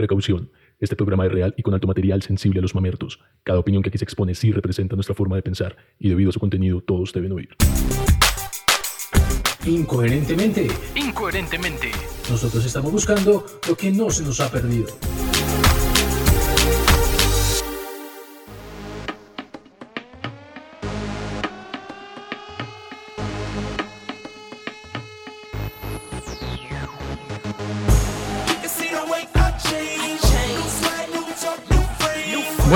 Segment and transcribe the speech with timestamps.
[0.00, 0.50] Precaución.
[0.78, 3.20] Este programa es real y con alto material sensible a los mamertos.
[3.42, 6.32] Cada opinión que aquí se expone sí representa nuestra forma de pensar y debido a
[6.32, 7.50] su contenido todos deben oír.
[9.66, 11.90] Incoherentemente, Incoherentemente.
[12.30, 14.86] nosotros estamos buscando lo que no se nos ha perdido.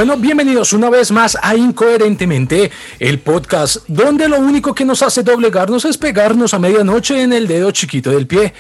[0.07, 5.23] Bueno, bienvenidos una vez más a Incoherentemente, el podcast donde lo único que nos hace
[5.23, 8.53] doblegarnos es pegarnos a medianoche en el dedo chiquito del pie.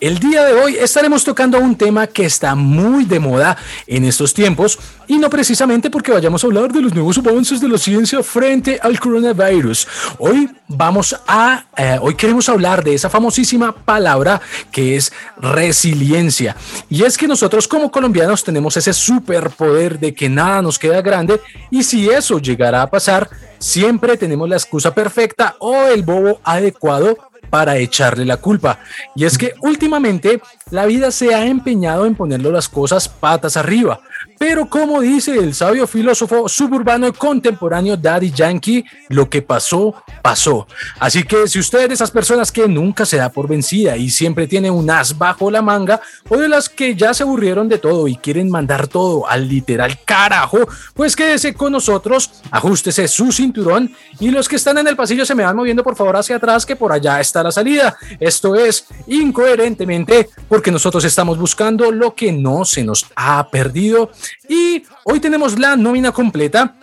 [0.00, 4.32] El día de hoy estaremos tocando un tema que está muy de moda en estos
[4.32, 8.22] tiempos y no precisamente porque vayamos a hablar de los nuevos avances de la ciencia
[8.22, 9.86] frente al coronavirus.
[10.18, 16.56] Hoy vamos a, eh, hoy queremos hablar de esa famosísima palabra que es resiliencia.
[16.88, 21.40] Y es que nosotros como colombianos tenemos ese superpoder de que nada nos queda grande
[21.70, 27.16] y si eso llegara a pasar, siempre tenemos la excusa perfecta o el bobo adecuado
[27.50, 28.78] para echarle la culpa.
[29.14, 34.00] Y es que últimamente la vida se ha empeñado en ponerlo las cosas patas arriba.
[34.38, 40.66] Pero como dice el sabio filósofo suburbano y contemporáneo Daddy Yankee, lo que pasó, pasó.
[41.00, 44.10] Así que si usted es de esas personas que nunca se da por vencida y
[44.10, 47.78] siempre tiene un as bajo la manga, o de las que ya se aburrieron de
[47.78, 53.92] todo y quieren mandar todo al literal carajo, pues quédese con nosotros, ajustese su cinturón
[54.20, 56.64] y los que están en el pasillo se me van moviendo por favor hacia atrás,
[56.64, 57.96] que por allá está la salida.
[58.20, 64.07] Esto es incoherentemente porque nosotros estamos buscando lo que no se nos ha perdido
[64.48, 66.74] y hoy tenemos la nómina completa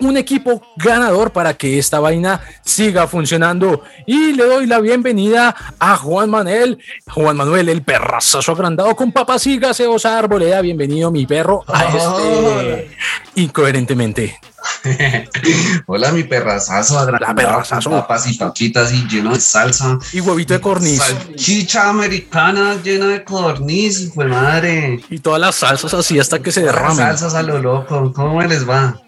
[0.00, 3.82] un equipo ganador para que esta vaina siga funcionando.
[4.06, 6.78] Y le doy la bienvenida a Juan Manuel,
[7.08, 10.60] Juan Manuel, el perrazazo agrandado con papas y gaseosa arboleda.
[10.60, 12.90] Bienvenido, mi perro, a este
[13.36, 14.38] incoherentemente.
[15.86, 17.10] Hola, mi perrazazo.
[17.10, 17.90] La perrazazo.
[17.90, 19.98] Papas y papitas y lleno de salsa.
[20.12, 21.02] Y huevito de corniz.
[21.02, 25.00] Salchicha americana llena de corniz, hijo de madre.
[25.10, 26.96] Y todas las salsas así hasta que se derramen.
[26.96, 28.12] Salsas a lo loco.
[28.12, 29.00] ¿Cómo les va?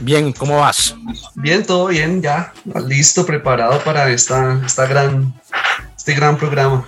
[0.00, 0.94] Bien, ¿cómo vas?
[1.34, 2.52] Bien, todo bien, ya.
[2.86, 5.34] Listo, preparado para esta, esta gran,
[5.96, 6.86] este gran programa.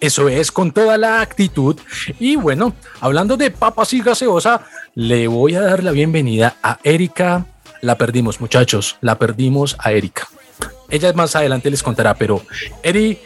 [0.00, 1.76] Eso es, con toda la actitud.
[2.18, 4.62] Y bueno, hablando de papas y gaseosa,
[4.94, 7.46] le voy a dar la bienvenida a Erika.
[7.82, 10.26] La perdimos, muchachos, la perdimos a Erika.
[10.88, 12.42] Ella más adelante les contará, pero
[12.82, 13.20] Eri,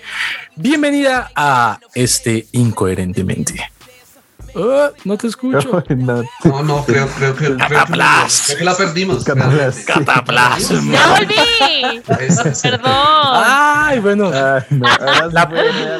[0.57, 3.74] bienvenida a este Incoherentemente.
[4.57, 5.83] Ah, no te escucho.
[6.45, 8.43] No, no, creo, creo, que, creo, que, Cataplas.
[8.47, 9.25] creo que la perdimos.
[9.25, 9.77] Cataplas.
[9.87, 10.93] Cataplasma.
[10.93, 12.01] ¡Ya volví!
[12.63, 12.81] Perdón.
[12.85, 14.31] Ay, bueno.
[14.33, 14.87] Ay, no,
[15.33, 15.49] La-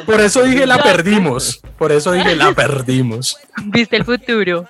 [0.05, 1.59] por eso dije la perdimos.
[1.77, 3.37] Por eso dije la perdimos.
[3.65, 4.65] ¿Viste el futuro?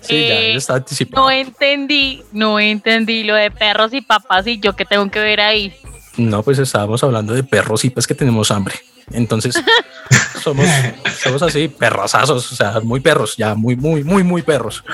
[0.00, 1.24] Sí, ya, Eh, ya está anticipado.
[1.24, 5.40] No entendí, no entendí lo de perros y papás y yo qué tengo que ver
[5.40, 5.74] ahí.
[6.16, 8.74] No, pues estábamos hablando de perros y pues que tenemos hambre.
[9.10, 9.56] Entonces,
[10.44, 10.66] somos,
[11.22, 14.84] somos así, perrazazos, o sea, muy perros, ya, muy, muy, muy, muy perros.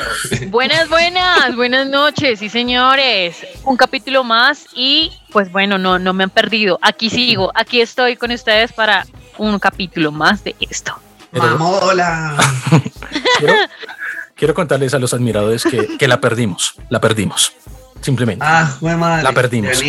[0.48, 3.36] Buenas, buenas, buenas noches, sí señores.
[3.64, 6.78] Un capítulo más y pues bueno, no, no me han perdido.
[6.82, 9.04] Aquí sigo, aquí estoy con ustedes para
[9.38, 10.94] un capítulo más de esto.
[11.32, 12.36] Mamola.
[13.38, 13.54] quiero,
[14.36, 17.52] quiero contarles a los admiradores que, que la perdimos, la perdimos.
[18.00, 18.44] Simplemente.
[18.46, 19.22] Ah, madre.
[19.22, 19.82] La perdimos.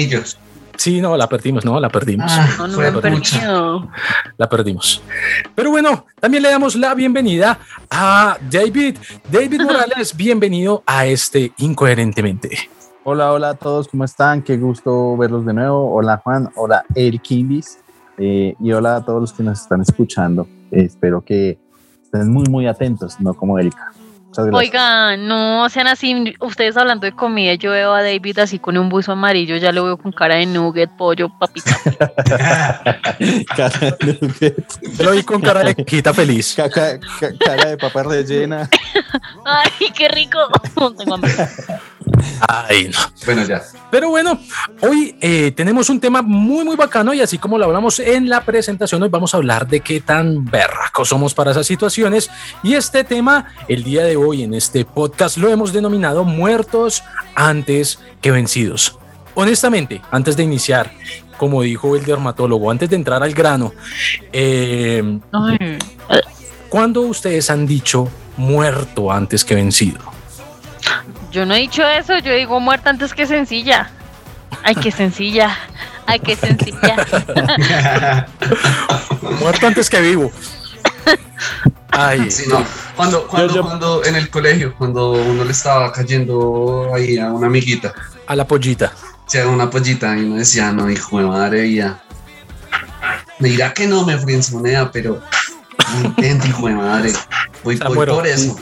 [0.82, 2.32] Sí, no, la perdimos, no, la perdimos.
[2.36, 3.02] Ah, No, pucha.
[3.02, 3.88] perdido.
[4.36, 5.04] La perdimos.
[5.54, 7.60] Pero bueno, también le damos la bienvenida
[7.92, 8.98] a David.
[9.32, 12.58] David Morales, bienvenido a este Incoherentemente.
[13.04, 14.42] Hola, hola a todos, ¿cómo están?
[14.42, 15.94] Qué gusto verlos de nuevo.
[15.94, 17.78] Hola Juan, hola Eric Kindis
[18.18, 20.48] eh, y hola a todos los que nos están escuchando.
[20.72, 21.60] Eh, espero que
[22.04, 23.92] estén muy, muy atentos, no como Erika.
[24.54, 28.88] Oigan, no sean así, ustedes hablando de comida, yo veo a David así con un
[28.90, 31.76] buzo amarillo, ya lo veo con cara de nugget, pollo, papita.
[33.56, 34.56] cara, de,
[34.98, 36.56] Te lo vi con cara de quita feliz.
[36.56, 38.70] caca- ca- cara de papa rellena.
[39.46, 40.40] Ay, qué rico.
[40.98, 41.32] Tengo hambre.
[42.48, 43.00] Ay, no.
[43.26, 43.62] Bueno, ya.
[43.90, 44.40] Pero bueno,
[44.82, 48.44] hoy eh, tenemos un tema muy, muy bacano y así como lo hablamos en la
[48.46, 52.30] presentación, hoy vamos a hablar de qué tan berracos somos para esas situaciones.
[52.64, 57.04] Y este tema, el día de hoy en este podcast, lo hemos denominado muertos
[57.36, 58.98] antes que vencidos.
[59.36, 60.92] Honestamente, antes de iniciar,
[61.38, 63.74] como dijo el dermatólogo, antes de entrar al grano,
[64.32, 65.20] eh,
[66.70, 68.08] ¿cuándo ustedes han dicho
[68.38, 70.00] muerto antes que vencido?
[71.32, 73.90] Yo no he dicho eso, yo digo muerta antes que sencilla.
[74.64, 75.58] Ay, qué sencilla.
[76.06, 77.06] Ay, qué sencilla.
[79.40, 80.32] Muerto antes que vivo.
[81.92, 82.64] Ay, Sí, no.
[82.96, 87.48] Cuando, cuando, yo- cuando en el colegio, cuando uno le estaba cayendo ahí a una
[87.48, 87.94] amiguita,
[88.28, 88.92] a la pollita.
[89.28, 92.02] se sea, una pollita y uno decía, no, hijo de madre, ya.
[93.40, 95.22] Me dirá que no me frienzonea, pero
[96.02, 97.14] no intento, hijo de madre.
[97.64, 98.60] Voy, por eso.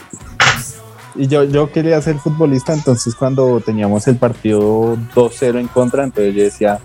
[1.19, 6.33] Y yo, yo quería ser futbolista, entonces cuando teníamos el partido 2-0 en contra, entonces
[6.33, 6.79] yo decía,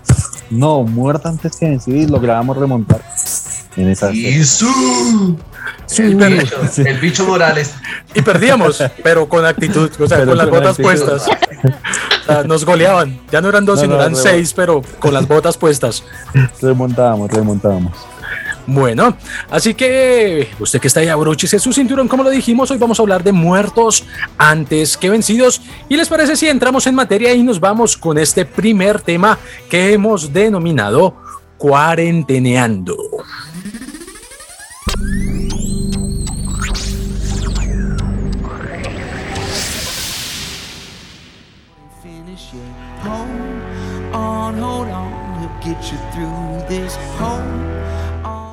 [0.49, 3.01] no, muerta antes que vencido y lográbamos remontar
[3.77, 5.37] en esa Y su-
[5.97, 6.55] el, bicho,
[6.85, 7.73] el bicho Morales.
[8.13, 10.83] Y perdíamos, pero con actitud, o sea, Pero con las con botas actitud.
[10.83, 11.27] puestas.
[11.27, 13.19] O sea, nos goleaban.
[13.31, 16.03] Ya no eran dos, No, sino no, eran seis, pero con las botas puestas.
[16.61, 17.93] remontábamos, remontábamos.
[18.67, 19.15] Bueno,
[19.49, 23.03] así que usted que está ahí, abróchese su cinturón, como lo dijimos, hoy vamos a
[23.03, 24.05] hablar de muertos
[24.37, 25.61] antes que vencidos.
[25.87, 29.37] ¿Y les parece si entramos en materia y nos vamos con este primer tema
[29.69, 31.15] que hemos denominado
[31.57, 32.97] cuarenteneando?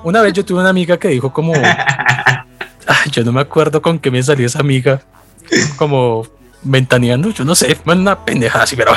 [0.04, 1.52] Una vez yo tuve una amiga que dijo como...
[2.86, 5.02] Ay, yo no me acuerdo con qué me salió esa amiga.
[5.76, 6.26] Como
[6.62, 8.92] ventaneando, yo no sé, una pendejada así, pero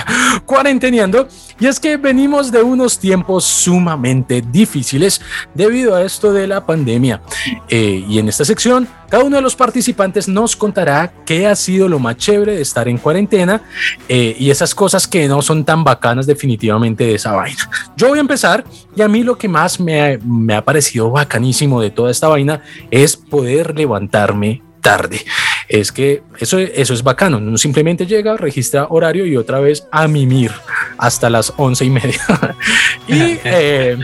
[0.46, 1.28] cuarenteneando.
[1.60, 5.22] Y es que venimos de unos tiempos sumamente difíciles
[5.54, 7.22] debido a esto de la pandemia.
[7.70, 11.88] Eh, y en esta sección, cada uno de los participantes nos contará qué ha sido
[11.88, 13.62] lo más chévere de estar en cuarentena
[14.10, 17.70] eh, y esas cosas que no son tan bacanas definitivamente de esa vaina.
[17.96, 18.66] Yo voy a empezar
[18.96, 22.28] y a mí lo que más me ha, me ha parecido bacanísimo de toda esta
[22.28, 22.62] vaina
[22.92, 25.26] es poder levantarme tarde.
[25.68, 27.38] Es que eso, eso es bacano.
[27.38, 30.52] Uno simplemente llega, registra horario y otra vez a mimir
[30.98, 32.22] hasta las once y media.
[33.08, 33.14] y
[33.44, 33.98] eh,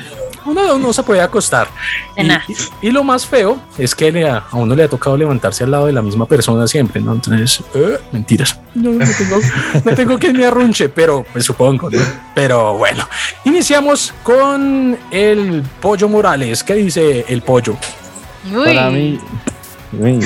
[0.45, 1.67] uno no se puede acostar.
[2.81, 5.71] Y, lo más feo es que le ha- a uno le ha tocado levantarse al
[5.71, 7.13] lado de la misma persona siempre, ¿no?
[7.13, 8.59] Entonces, eh, mentiras.
[8.73, 9.39] No, no tengo,
[9.85, 11.99] no tengo quien me arrunche, pero me supongo, ¿no?
[12.33, 13.07] Pero bueno,
[13.45, 16.63] iniciamos con el pollo Morales.
[16.63, 17.75] ¿Qué dice el pollo?
[18.51, 19.19] Uy, Para mí,
[19.93, 20.19] uy,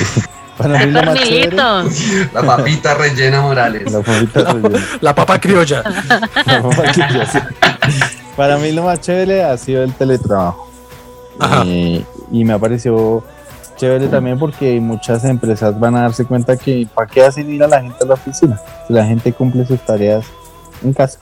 [0.56, 2.32] para mí lo más chévere, Pernilito.
[2.34, 3.92] La papita rellena Morales.
[3.92, 4.78] la favorita rellena.
[5.00, 5.82] La papa criolla.
[6.46, 6.82] La papa.
[8.36, 10.68] Para mí lo más chévere ha sido el teletrabajo.
[11.66, 13.24] Eh, y me ha parecido
[13.76, 17.68] chévere también porque muchas empresas van a darse cuenta que ¿para qué hacen ir a
[17.68, 18.60] la gente a la oficina?
[18.86, 20.24] Si la gente cumple sus tareas
[20.82, 21.18] en casa.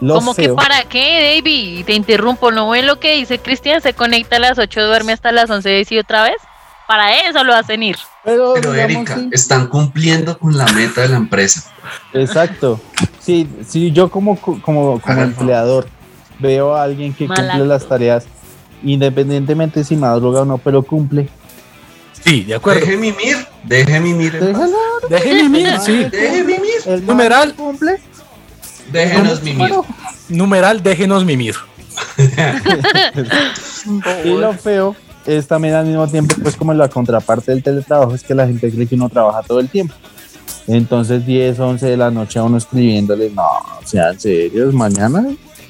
[0.00, 1.84] Lo ¿Cómo que para qué, David?
[1.84, 3.80] Te interrumpo, ¿no ven lo que dice Cristian?
[3.80, 6.36] Se conecta a las 8, duerme hasta las 11 y otra vez.
[6.88, 7.98] Para eso lo hacen ir.
[8.24, 9.28] Pero, Erika, sí.
[9.30, 11.70] están cumpliendo con la meta de la empresa.
[12.14, 12.80] Exacto.
[13.20, 15.86] Sí, sí, yo como, como, como empleador
[16.38, 18.24] veo a alguien que Mal cumple las tareas,
[18.82, 21.28] independientemente si madruga o no, pero cumple.
[22.24, 22.80] Sí, de acuerdo.
[22.80, 24.40] Deje mimir, deje mimir.
[24.40, 24.76] Déjalo.
[25.10, 26.04] Deje mimir, sí.
[26.04, 26.72] Deje mimir.
[26.86, 27.54] El Numeral.
[27.54, 28.00] cumple.
[28.90, 29.58] Déjenos mimir.
[29.58, 29.84] Bueno,
[30.30, 31.54] Numeral, déjenos mimir.
[34.24, 34.96] Y lo feo
[35.28, 38.70] es también al mismo tiempo, pues como la contraparte del teletrabajo, es que la gente
[38.70, 39.94] cree que uno trabaja todo el tiempo.
[40.66, 43.42] Entonces 10, 11 de la noche a uno escribiéndole, no,
[43.84, 45.24] sean serios, mañana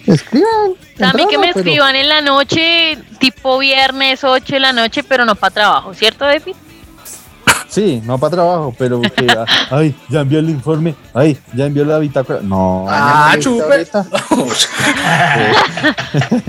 [0.07, 0.73] escriban.
[1.01, 5.03] A mí que me pero- escriban en la noche, tipo viernes 8 de la noche,
[5.03, 6.55] pero no para trabajo, ¿cierto, David?
[7.69, 11.85] Sí, no para trabajo, pero que, ah, ay, ya envió el informe, ay, ya envió
[11.85, 12.41] la bitácora.
[12.43, 13.87] No, Ah, mañana chupe.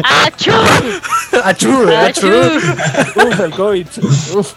[0.04, 0.52] ¡Achú!
[1.44, 2.28] Achú, achú.
[2.28, 3.88] Uf, el COVID.
[4.36, 4.54] Uf.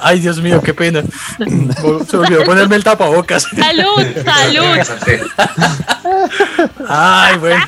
[0.00, 1.02] Ay, Dios mío, qué pena.
[2.08, 3.44] Se olvidó ponerme el tapabocas.
[3.54, 4.06] ¡Salud!
[4.24, 4.78] ¡Salud!
[6.88, 7.64] Ay, bueno.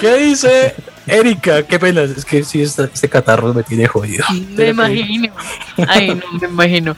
[0.00, 0.74] ¿Qué dice
[1.10, 1.62] Erika?
[1.62, 2.02] Qué pena.
[2.02, 4.24] Es que sí, esta- este catarro me tiene jodido.
[4.56, 5.32] Me imagino.
[5.88, 6.96] Ay, no me imagino.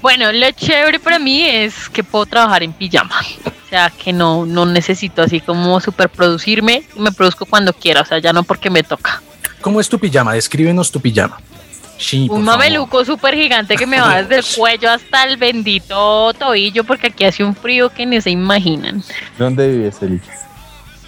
[0.00, 3.20] Bueno, lo chévere para mí es que puedo trabajar en pijama.
[3.46, 6.82] O sea, que no, no necesito así como super producirme.
[6.96, 8.02] Me produzco cuando quiera.
[8.02, 9.22] O sea, ya no porque me toca.
[9.60, 10.34] ¿Cómo es tu pijama?
[10.34, 11.38] Descríbenos tu pijama.
[11.98, 16.82] Sí, Un mameluco súper gigante que me va desde el cuello hasta el bendito tobillo
[16.82, 19.04] porque aquí hace un frío que ni se imaginan.
[19.38, 20.20] ¿Dónde vives, Eli?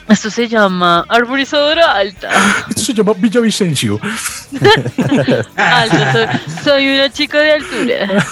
[0.08, 2.28] Esto se llama arborizadora alta.
[2.68, 3.98] Esto se llama Villavicencio.
[5.56, 6.26] Alta, soy,
[6.62, 8.26] soy una chica de altura.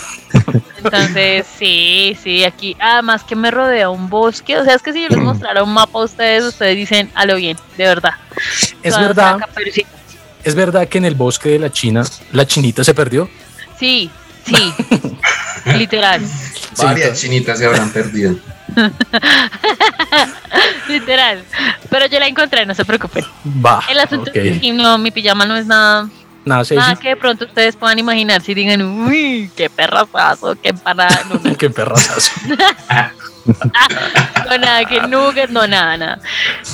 [0.85, 2.77] Entonces, sí, sí, aquí.
[2.79, 4.59] Además que me rodea un bosque.
[4.59, 7.25] O sea, es que si yo les mostrara un mapa a ustedes, ustedes dicen, a
[7.25, 8.15] lo bien, de verdad.
[8.83, 9.39] Es verdad,
[10.45, 12.03] es verdad que en el bosque de la China,
[12.33, 13.31] la chinita se perdió.
[13.79, 14.11] Sí,
[14.45, 14.75] sí.
[15.77, 16.21] literal.
[16.79, 18.37] Varias chinitas se habrán perdido.
[20.89, 21.45] Literal.
[21.91, 23.25] Pero yo la encontré, no se preocupen.
[23.65, 23.83] Va.
[23.89, 24.37] El asunto ok.
[24.37, 26.09] es que no, mi pijama no es nada
[26.45, 27.03] Nada, sí, Nada sí.
[27.03, 31.23] que de pronto ustedes puedan imaginar si digan, uy, qué perrazazo, qué empanada.
[31.29, 32.33] No, no, Qué perrazazo.
[34.49, 36.19] no, nada, que nugget, no, nada, nada.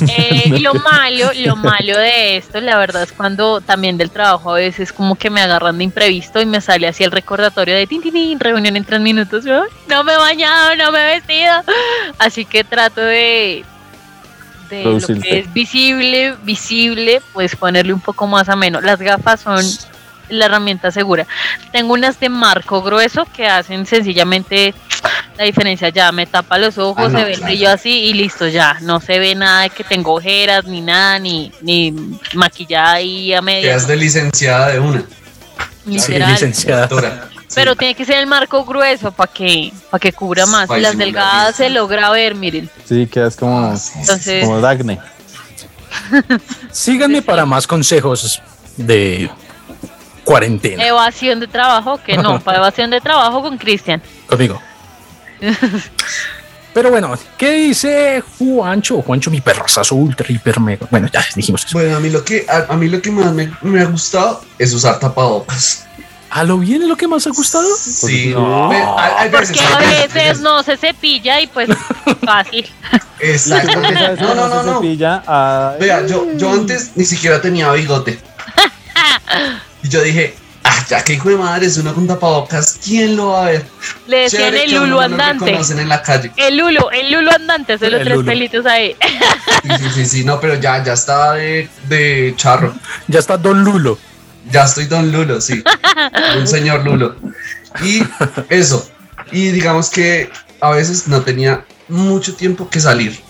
[0.09, 4.53] Eh, y lo malo, lo malo de esto, la verdad, es cuando también del trabajo
[4.53, 7.87] a veces como que me agarran de imprevisto y me sale así el recordatorio de
[7.87, 9.45] tin, tin, tin, reunión en tres minutos.
[9.47, 11.55] "Ay, no me he bañado, no me he vestido.
[12.19, 13.65] Así que trato de
[14.71, 18.81] de lo que es visible, visible, pues ponerle un poco más ameno.
[18.83, 19.65] Las gafas son
[20.29, 21.27] la herramienta segura.
[21.73, 24.75] Tengo unas de marco grueso que hacen sencillamente
[25.39, 25.89] la diferencia.
[25.91, 27.53] Ya me tapa los ojos, Ah, no, se ve el claro.
[27.53, 28.77] brillo así y listo, ya.
[28.83, 31.93] No se ve nada de que tengo ojeras, ni nada, ni, ni
[32.35, 33.71] maquillada ahí a media.
[33.71, 35.01] Quedas de licenciada de una.
[35.87, 36.33] Sí, literal.
[36.33, 36.89] licenciada.
[36.89, 37.55] Sí.
[37.55, 40.69] Pero tiene que ser el marco grueso para que, para que cubra más.
[40.77, 42.69] Y las delgadas se logra ver, miren.
[42.85, 44.99] Sí, quedas como, Ah, Entonces, como Dagne.
[46.71, 48.41] Síganme para más consejos
[48.77, 49.31] de
[50.25, 54.03] cuarentena evasión de trabajo, que no, para evasión de trabajo con Cristian.
[54.27, 54.61] conmigo.
[56.75, 59.03] Pero bueno, ¿qué dice Juancho?
[59.03, 60.87] Juancho, mi perrazazo ultra, hiper, mega.
[60.91, 61.77] Bueno, ya dijimos eso.
[61.79, 64.43] Bueno, a mí lo que, a, a mí lo que más me, me ha gustado
[64.59, 65.87] es usar tapabocas.
[66.31, 67.67] ¿A lo bien es lo que más ha gustado?
[67.77, 68.69] Sí, no.
[68.69, 71.71] Ve, hay, hay veces, Porque a veces- no se cepilla y pues
[72.25, 72.69] fácil.
[73.19, 73.73] Exacto.
[73.73, 74.81] ¿Por qué sabes No, no, no, no.
[75.27, 78.19] Ay, Vea, yo, yo antes ni siquiera tenía bigote.
[79.83, 80.35] Y yo dije,
[80.69, 83.65] ah, ya que hijo de madre es uno con tapabocas, ¿quién lo va a ver?
[84.07, 85.45] Le decían Chévere el Lulu no lo andante.
[85.47, 86.33] reconocen en la calle.
[86.37, 88.27] El Lulu, el Lulu andante, solo El tres Lulu.
[88.27, 88.97] pelitos ahí.
[89.63, 92.75] Sí, sí, sí, sí, no, pero ya, ya estaba de, de charro.
[93.09, 93.99] Ya está Don Lulo.
[94.51, 95.63] Ya estoy don Lulo, sí.
[96.39, 97.17] Un señor Lulo.
[97.85, 98.03] Y
[98.49, 98.89] eso.
[99.31, 103.21] Y digamos que a veces no tenía mucho tiempo que salir.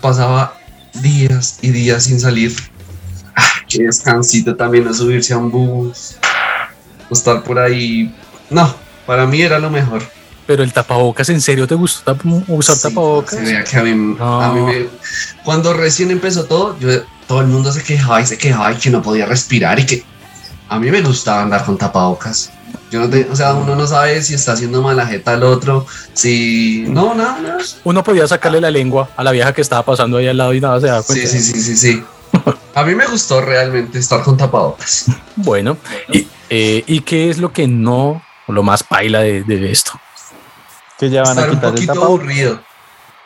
[0.00, 0.54] Pasaba
[0.94, 2.54] días y días sin salir.
[3.34, 6.16] Ah, qué descansito también no subirse a un bus.
[7.10, 8.14] O estar por ahí.
[8.50, 8.74] No,
[9.06, 10.02] para mí era lo mejor.
[10.46, 12.16] Pero el tapabocas, ¿en serio te gusta
[12.48, 13.38] usar Sí, tapabocas?
[13.38, 14.40] se vea que a mí, No.
[14.40, 14.86] a mí me-
[15.44, 16.88] cuando recién empezó todo, yo,
[17.26, 20.04] todo el mundo se quejaba y se quejaba y que no podía respirar y que
[20.70, 22.50] a mí me gustaba andar con tapabocas.
[22.90, 25.86] Yo no te- o sea, uno no sabe si está haciendo mala jeta al otro,
[26.14, 27.58] si no, nada, nada.
[27.84, 30.60] Uno podía sacarle la lengua a la vieja que estaba pasando ahí al lado y
[30.62, 31.28] nada se da Sí, cuenta.
[31.28, 32.02] sí, sí, sí, sí.
[32.74, 35.04] A mí me gustó realmente estar con tapabocas.
[35.36, 35.76] Bueno,
[36.12, 39.92] y, eh, ¿y qué es lo que no, o lo más paila de, de esto?
[40.98, 42.20] que ya van a Estar un quitar el poquito tapabocas.
[42.26, 42.60] aburrido.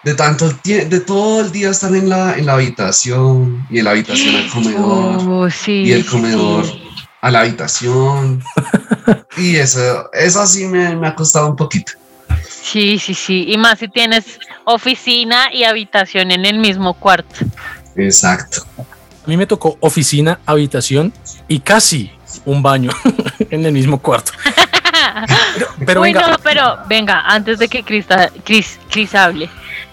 [0.04, 3.84] De tanto tie- de todo el día estar en la, en la habitación y en
[3.84, 5.16] la habitación al comedor.
[5.28, 6.82] Oh, sí, y el comedor sí.
[7.20, 8.42] a la habitación.
[9.38, 11.92] y eso, eso sí me, me ha costado un poquito.
[12.46, 13.44] Sí, sí, sí.
[13.48, 17.36] Y más si tienes oficina y habitación en el mismo cuarto.
[17.96, 18.66] Exacto.
[18.76, 21.12] A mí me tocó oficina, habitación
[21.48, 22.10] y casi
[22.44, 22.90] un baño
[23.50, 24.32] en el mismo cuarto.
[25.84, 29.48] Pero, venga, no, pero venga, antes de que Crista- Cris, Cris hable.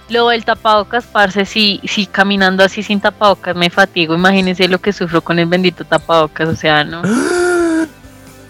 [0.10, 4.92] Lo del tapabocas, parce, si, si caminando así sin tapabocas me fatigo, imagínense lo que
[4.92, 7.02] sufro con el bendito tapabocas, o sea, ¿no?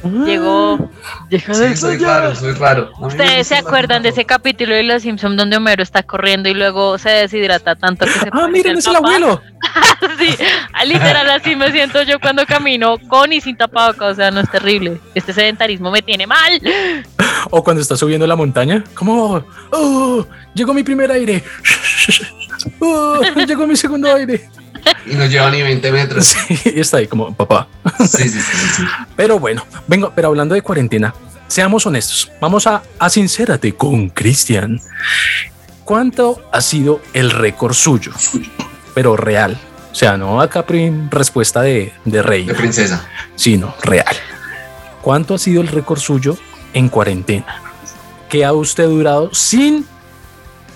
[0.04, 0.90] Llegó,
[1.30, 2.90] llegó Sí, soy raro, soy raro.
[3.00, 6.98] ¿Ustedes se acuerdan de ese capítulo de Los Simpsons donde Homero está corriendo y luego
[6.98, 9.42] se deshidrata tanto que se ah, miren, es el abuelo.
[10.20, 10.36] sí,
[10.74, 14.40] ah, literal así me siento yo cuando camino con y sin tapabocas, o sea, no
[14.40, 15.00] es terrible.
[15.16, 16.62] Este sedentarismo me tiene mal.
[17.52, 21.44] O cuando está subiendo la montaña, como, oh, llegó mi primer aire.
[22.82, 24.50] Oh, llegó mi segundo aire.
[25.06, 26.26] Y no lleva ni 20 metros.
[26.48, 27.68] Sí, y está ahí como, papá.
[28.00, 28.84] Sí, sí, sí, sí, sí.
[29.16, 31.14] Pero bueno, vengo, pero hablando de cuarentena,
[31.48, 32.32] seamos honestos.
[32.40, 34.80] Vamos a, a sincérate con Cristian.
[35.84, 38.12] ¿Cuánto ha sido el récord suyo?
[38.94, 39.60] Pero real.
[39.92, 40.64] O sea, no acá
[41.10, 43.08] respuesta de, de De rey, princesa.
[43.36, 44.16] sino real.
[45.02, 46.38] ¿Cuánto ha sido el récord suyo
[46.74, 47.62] en cuarentena?
[48.30, 49.86] ¿Qué ha usted durado sin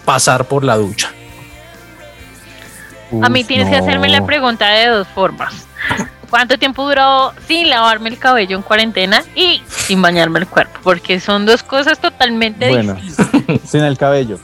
[0.05, 1.12] pasar por la ducha?
[3.21, 3.83] A mí tienes que no.
[3.83, 5.53] hacerme la pregunta de dos formas.
[6.29, 10.79] ¿Cuánto tiempo duró sin lavarme el cabello en cuarentena y sin bañarme el cuerpo?
[10.81, 13.61] Porque son dos cosas totalmente Bueno, distintas.
[13.69, 14.39] sin el cabello.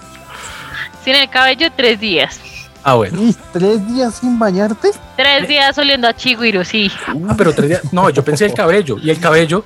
[1.04, 2.40] Sin el cabello, tres días.
[2.84, 3.22] Ah, bueno.
[3.22, 4.92] ¿Y tres días sin bañarte?
[5.18, 6.92] Tres días oliendo a chigüiro, sí.
[7.28, 7.82] Ah, pero tres días.
[7.94, 8.98] No, yo pensé el cabello.
[9.02, 9.66] Y el cabello.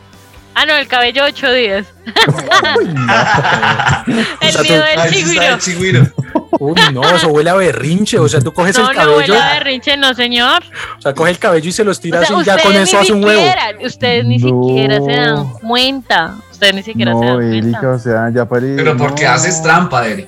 [0.56, 1.88] Ah, no, el cabello, ocho días.
[4.42, 6.04] el sea, tú- miedo del chigüiro.
[6.60, 8.18] Uy, no, eso huele a berrinche.
[8.20, 9.34] O sea, tú coges No, el no cabello.
[9.34, 10.64] huele a berrinche, no, señor.
[10.98, 12.74] O sea, coge el cabello y se los O tira sea, así y ya con
[12.76, 13.44] eso hace un huevo.
[13.86, 14.48] ustedes ni No.
[14.68, 16.36] siquiera se dan cuenta.
[16.52, 17.90] Ustedes ni siquiera se No, dan Erika, cuenta.
[17.96, 18.76] o sea, ya paré.
[18.76, 19.32] Pero porque no.
[19.32, 20.28] haces trampa, Eri.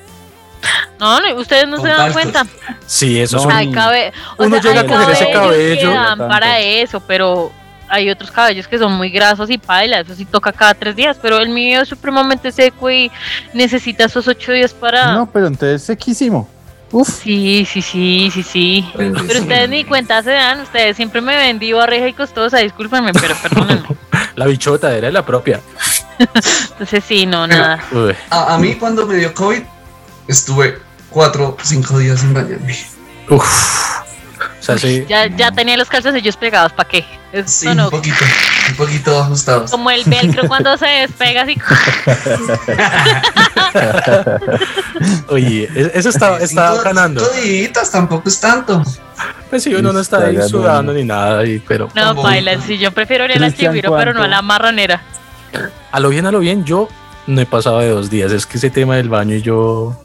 [1.00, 2.46] No, no, ustedes no Con se dan cuenta.
[2.88, 5.32] Sí, eso No, es un- Hay cabe- o Uno sea, llega hay a coger ese
[5.32, 5.80] cabello.
[5.82, 6.28] que dan Tanto.
[6.28, 7.52] para eso, pero
[7.90, 11.18] hay otros cabellos que son muy grasos y paila, eso sí toca cada tres días,
[11.22, 13.12] pero el mío es supremamente seco y
[13.54, 15.14] necesita esos ocho días para...
[15.14, 16.50] No, pero entonces sequísimo.
[16.92, 17.10] Uf.
[17.24, 18.90] Sí, sí, sí, sí, sí.
[18.96, 23.12] Pero ustedes ni cuenta se dan, ustedes siempre me ven diva, reja y costosa, discúlpenme,
[23.14, 23.88] pero perdónenme.
[24.36, 25.62] La bichota era la propia.
[26.20, 27.80] Entonces sí, no, nada.
[28.30, 29.64] A, a mí cuando me dio COVID,
[30.28, 32.78] estuve cuatro, cinco días sin bañarme.
[33.30, 34.05] uf.
[34.66, 35.06] Sea, sí.
[35.08, 37.06] Ya, ya tenía los calzoncillos pegados, ¿para qué?
[37.32, 37.86] Eso Sí, no.
[37.86, 38.24] un poquito,
[38.70, 39.72] un poquito ajustados.
[39.72, 41.56] Como el velcro cuando se despega así.
[45.30, 47.28] Oye, e- eso está, está Cinco- ganando.
[47.92, 48.84] tampoco es tanto.
[49.50, 52.92] Pues sí, uno no está ahí sudando ni nada, y- pero No, baila, sí, yo
[52.92, 55.02] prefiero ir a la chiviro, pero no a la marronera.
[55.92, 56.90] a lo bien, a lo bien, yo
[57.28, 58.32] no he pasado de dos días.
[58.32, 59.96] Es que ese tema del baño y yo, o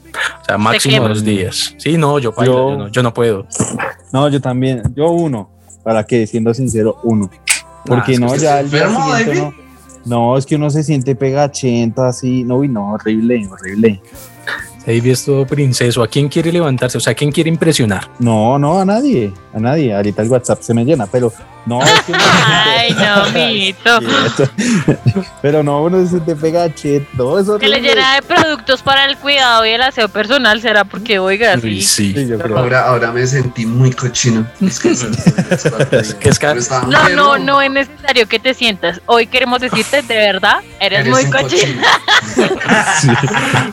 [0.46, 1.74] sea, máximo dos días.
[1.78, 3.46] Sí, no, yo, bailo, Yo- yo, no, yo no puedo.
[4.12, 4.82] No, yo también.
[4.94, 5.50] Yo uno.
[5.82, 6.26] ¿Para qué?
[6.26, 7.30] Siendo sincero, uno.
[7.86, 9.54] Porque Ah, no, que ya el día siguiente no.
[10.04, 12.42] No, es que uno se siente pegachento así.
[12.44, 14.00] No, uy, no, horrible, horrible.
[14.86, 16.02] David es todo princeso.
[16.02, 16.96] ¿A quién quiere levantarse?
[16.96, 18.08] O sea, ¿a quién quiere impresionar?
[18.18, 19.94] No, no, a nadie, a nadie.
[19.94, 21.30] Ahorita el WhatsApp se me llena, pero
[21.66, 24.00] no, es que se Ay, no, quieto.
[25.42, 27.38] Pero no, uno se siente pegachento.
[27.38, 31.18] Es Que le llena de productos para el cuidado y el aseo personal, será porque,
[31.18, 31.82] oiga, sí.
[31.82, 32.26] Sí, sí.
[32.28, 32.58] yo creo.
[32.58, 34.46] Ahora, ahora me sentí muy cochino.
[34.60, 34.90] Es que
[36.00, 36.54] Es que que-
[36.88, 39.00] No, no, no es necesario que te sientas.
[39.06, 41.82] Hoy queremos decirte, de verdad, eres, Eres muy un cochino.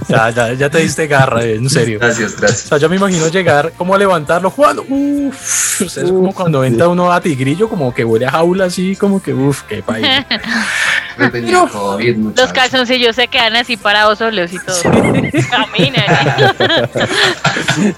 [0.07, 1.99] Ya, ya, ya te diste garra, eh, en serio.
[1.99, 2.61] Gracias, O gracias.
[2.61, 4.79] sea, yo me imagino llegar como a levantarlo, Juan.
[4.79, 6.67] Uff, o sea, es como Uf, cuando sí.
[6.67, 10.07] entra uno a tigrillo, como que huele a jaula así, como que uff, qué país.
[11.17, 14.81] No tenía COVID, Los calzoncillos se quedan así parados solos y todo.
[15.49, 16.05] Camina.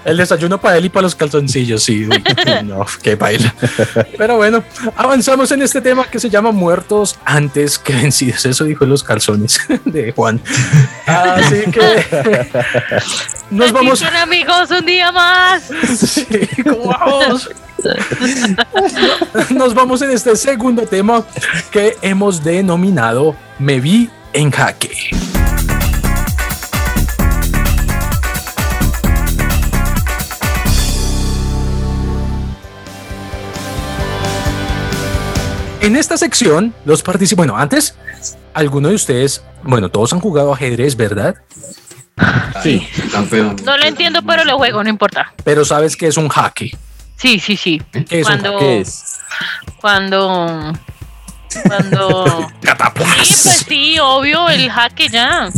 [0.04, 2.06] El desayuno para él y para los calzoncillos, sí.
[2.06, 2.24] uy,
[2.64, 3.54] no, qué baila.
[4.16, 4.62] Pero bueno,
[4.96, 8.44] avanzamos en este tema que se llama muertos antes que vencidos.
[8.46, 10.40] Eso dijo los calzones de Juan.
[11.06, 12.48] Así que
[13.50, 13.98] nos vamos.
[13.98, 15.64] son amigos un día más.
[15.96, 16.26] Sí,
[16.62, 17.50] ¿cómo vamos?
[19.50, 21.24] Nos vamos en este segundo tema
[21.70, 25.10] que hemos denominado Me vi en jaque.
[35.80, 37.96] En esta sección, los participantes, bueno, antes,
[38.52, 41.36] alguno de ustedes, bueno, todos han jugado ajedrez, ¿verdad?
[42.62, 43.56] Sí, Campeón.
[43.64, 45.32] No lo entiendo, pero lo juego, no importa.
[45.42, 46.76] Pero sabes que es un jaque.
[47.20, 47.82] Sí, sí, sí.
[48.08, 49.18] ¿Qué es Cuando, ¿qué es?
[49.76, 50.72] cuando,
[51.68, 52.50] cuando.
[52.60, 55.50] Sí, pues sí, obvio, el jaque ya.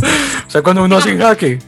[0.45, 1.59] O sea, cuando uno hace jaque.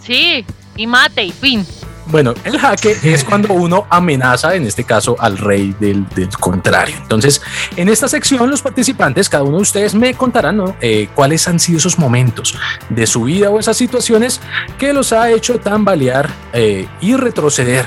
[0.00, 0.44] Sí,
[0.76, 1.66] y mate y fin.
[2.06, 6.96] Bueno, el jaque es cuando uno amenaza, en este caso, al rey del, del contrario.
[7.00, 7.40] Entonces,
[7.76, 10.54] en esta sección, los participantes, cada uno de ustedes me contarán.
[10.80, 12.56] Eh, cuáles han sido esos momentos
[12.90, 14.40] de su vida o esas situaciones
[14.78, 17.86] que los ha hecho tambalear eh, y retroceder,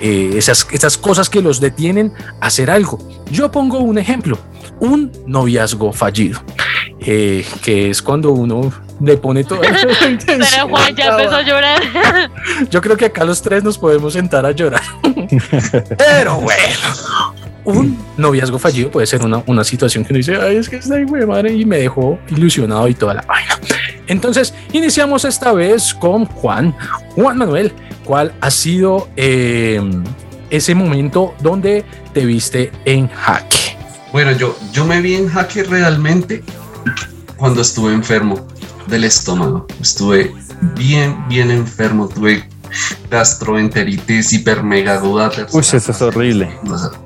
[0.00, 2.98] eh, esas, esas cosas que los detienen a hacer algo.
[3.30, 4.38] Yo pongo un ejemplo,
[4.78, 6.40] un noviazgo fallido,
[7.00, 9.60] eh, que es cuando uno le pone todo.
[10.26, 11.82] Pero Juan ya empezó a llorar.
[12.70, 14.82] Yo creo que acá los tres nos podemos sentar a llorar.
[15.98, 16.78] Pero bueno,
[17.64, 20.94] un noviazgo fallido puede ser una, una situación que uno dice, ay, es que está
[20.94, 23.58] ahí, güey, madre, y me dejó ilusionado y toda la vaina.
[24.06, 26.74] Entonces, iniciamos esta vez con Juan.
[27.14, 27.72] Juan Manuel,
[28.04, 29.80] ¿cuál ha sido eh,
[30.50, 33.76] ese momento donde te viste en jaque?
[34.12, 36.42] Bueno, yo, yo me vi en jaque realmente
[37.36, 38.46] cuando estuve enfermo
[38.88, 39.66] del estómago.
[39.80, 40.34] Estuve
[40.74, 42.08] bien, bien enfermo.
[42.08, 42.48] Tuve
[43.10, 45.30] gastroenteritis hiper mega aguda.
[45.52, 46.50] Uy, eso es horrible.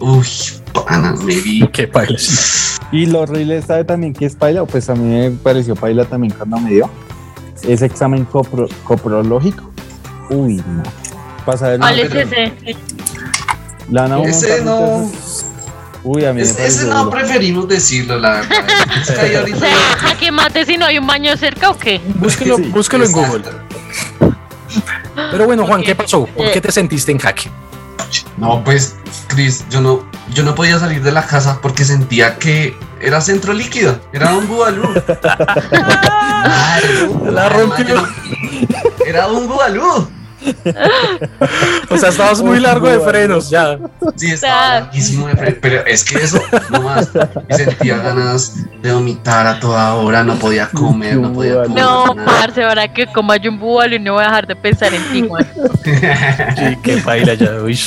[0.00, 0.26] Uy,
[0.72, 1.66] pana, me vi.
[1.72, 2.78] Qué país.
[2.92, 4.64] Y lo horrible, ¿sabe también que es paila?
[4.64, 6.90] Pues a mí me pareció paila también cuando me dio
[7.62, 9.70] ese examen copro- coprológico.
[10.30, 10.82] Uy, no.
[11.44, 12.76] Pasa de ¿Cuál es pero- ese?
[14.64, 15.10] No.
[16.02, 17.10] Uy, a mí me Ese, no duro.
[17.10, 18.50] preferimos decirlo, la verdad.
[19.02, 21.76] Es que ahí O ahorita- sea, jaque mate si no hay un baño cerca o
[21.78, 22.00] qué?
[22.16, 23.44] Búsquelo, Sí, búsquelo en Google.
[25.30, 26.24] Pero bueno, Juan, ¿qué pasó?
[26.26, 27.50] ¿Por qué te sentiste en jaque?
[28.38, 28.96] No, pues,
[29.28, 33.52] Chris, yo no, yo no podía salir de la casa porque sentía que era centro
[33.52, 34.88] líquido, era un bubalú.
[36.42, 36.82] Ay,
[37.30, 38.08] La rompió.
[39.06, 40.08] Era un bubalú.
[41.90, 43.78] O sea, estabas muy largo de frenos ya.
[44.16, 47.10] Sí, estaba larguísimo de frente, pero es que eso, no más.
[47.48, 51.82] Y sentía ganas de vomitar a toda hora, no podía comer, no podía comer.
[51.82, 54.92] No, parce, ahora que coma yo un búbalo y no voy a dejar de pensar
[54.94, 55.46] en ti, Juan.
[56.56, 57.78] Sí, qué baila ya, uy.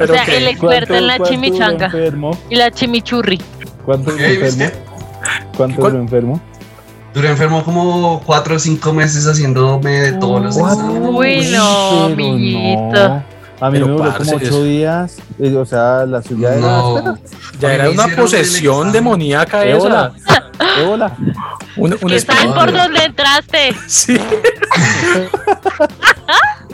[0.00, 2.38] O sea, el experto en la ¿Cuánto- cuánto chimichanga enfermo?
[2.50, 3.40] y la chimichurri.
[3.84, 4.76] ¿Cuánto ¿Qué, enfermo?
[5.56, 6.40] ¿Cuánto duró enfermo?
[7.14, 11.08] Duré enfermo como cuatro o cinco meses haciéndome de todos los exámenes.
[11.12, 13.22] Uy, no, amiguito.
[13.60, 15.16] A mí Pero, me duró parce, como ocho es- días.
[15.38, 16.60] eh, O sea, la suya era.
[16.60, 17.18] No.
[17.60, 20.12] Ya era una posesión demoníaca Ébola.
[20.16, 20.80] esa.
[20.80, 21.12] Ébola.
[21.76, 23.74] Un, un Que saben por dónde entraste.
[23.86, 24.18] Sí.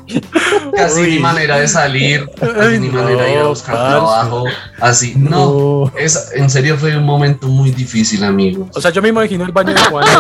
[0.75, 1.11] Casi Uy.
[1.13, 3.91] ni manera de salir, casi ni no, manera de ir a buscar parce.
[3.91, 4.45] trabajo.
[4.81, 5.91] Así, no.
[5.99, 8.69] Es, en serio fue un momento muy difícil, amigo.
[8.75, 10.15] O sea, yo me imagino el baño de Juan ahí.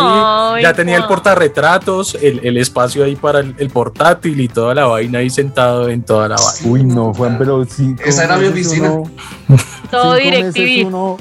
[0.57, 4.74] Ay, ya tenía el portarretratos, el, el espacio ahí para el, el portátil y toda
[4.74, 6.68] la vaina ahí sentado en toda la vaina.
[6.70, 7.94] Uy, no, Juan, pero sí.
[8.05, 8.88] Esa era mi oficina.
[9.90, 10.16] Todo.
[10.87, 11.16] Uno,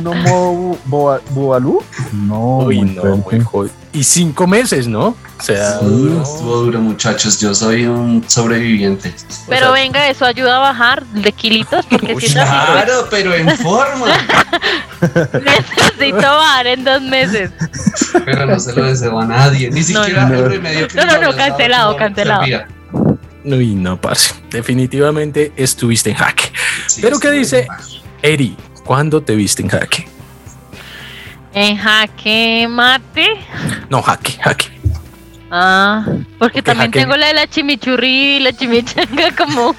[0.00, 1.82] uno modo bu- boa- bubalú.
[2.12, 3.74] No, Uy, muy no, muy jodido.
[3.98, 5.06] Y cinco meses, ¿no?
[5.08, 7.40] O sea, Estuvo duro, estuvo duro, muchachos.
[7.40, 9.12] Yo soy un sobreviviente.
[9.48, 13.48] Pero venga, eso ayuda a bajar de kilitos porque Uy, si no, Claro, pero en
[13.58, 14.06] forma.
[15.00, 17.50] necesito bajar en dos meses.
[18.24, 19.68] Pero no se lo deseo a nadie.
[19.72, 20.34] Ni siquiera no.
[20.36, 22.40] el remedio que No, no, no, cancelado, no cancelado.
[22.42, 22.68] servía.
[23.44, 24.32] uy, no, parce.
[24.48, 26.52] Definitivamente estuviste en jaque.
[26.86, 27.66] Sí, Pero ¿qué dice?
[28.22, 30.08] Eri, ¿cuándo te viste en jaque?
[31.54, 33.28] En jaque mate.
[33.88, 34.66] No, jaque, jaque.
[35.50, 39.74] Ah, porque Porque también jaque- tengo la de la chimichurri y la chimichanga como.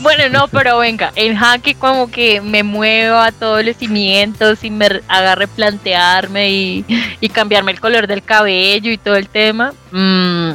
[0.00, 4.70] bueno, no, pero venga, en jaque como que me muevo a todos los cimientos y
[4.70, 6.84] me haga replantearme y,
[7.20, 9.72] y cambiarme el color del cabello y todo el tema.
[9.92, 10.50] Mm,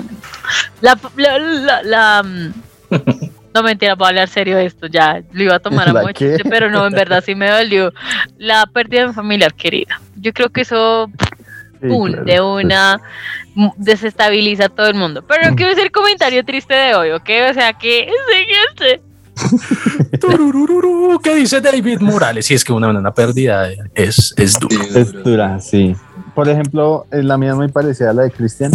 [0.81, 2.53] la, la, la, la, mm,
[3.53, 6.01] no mentira, voy a hablar serio de esto, ya lo iba a tomar a ¿La
[6.03, 7.91] mucho, pero no, en verdad sí me dolió
[8.37, 9.95] la pérdida de un familiar querido.
[10.15, 11.09] Yo creo que eso
[11.81, 12.23] Sí, pum, claro.
[12.25, 13.01] de una
[13.55, 15.23] m- desestabiliza a todo el mundo.
[15.27, 17.29] Pero no quiero ser el comentario triste de hoy, ¿ok?
[17.49, 19.01] O sea que siguiente.
[20.19, 22.45] Tururururu, ¿Qué dice David Morales?
[22.45, 24.75] Si es que una banana perdida es, es duro.
[24.83, 25.95] Sí, Es dura, sí.
[26.35, 28.71] Por ejemplo, eh, la mía es muy parecida a la de Cristian.